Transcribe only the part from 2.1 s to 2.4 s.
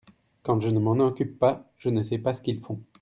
pas